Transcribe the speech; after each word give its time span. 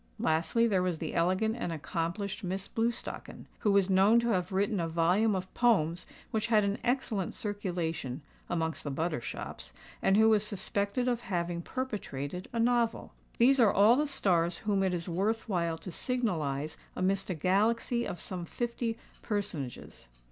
Lastly, 0.17 0.65
there 0.65 0.81
was 0.81 0.97
the 0.97 1.13
elegant 1.13 1.55
and 1.55 1.71
accomplished 1.71 2.43
Miss 2.43 2.67
Blewstocken, 2.67 3.45
who 3.59 3.71
was 3.71 3.87
known 3.87 4.19
to 4.21 4.29
have 4.29 4.51
written 4.51 4.79
a 4.79 4.87
volume 4.87 5.35
of 5.35 5.53
poems 5.53 6.07
which 6.31 6.47
had 6.47 6.63
an 6.63 6.79
excellent 6.83 7.35
circulation 7.35 8.23
(amongst 8.49 8.83
the 8.83 8.89
butter 8.89 9.21
shops), 9.21 9.73
and 10.01 10.17
who 10.17 10.27
was 10.27 10.43
suspected 10.43 11.07
of 11.07 11.21
having 11.21 11.61
perpetrated 11.61 12.49
a 12.51 12.59
novel. 12.59 13.13
These 13.37 13.59
are 13.59 13.71
all 13.71 13.95
the 13.95 14.07
stars 14.07 14.57
whom 14.65 14.81
it 14.81 14.95
is 14.95 15.07
worth 15.07 15.47
while 15.47 15.77
to 15.77 15.91
signalise 15.91 16.77
amidst 16.95 17.29
a 17.29 17.35
galaxy 17.35 18.07
of 18.07 18.19
some 18.19 18.45
fifty 18.45 18.97
personages. 19.21 20.07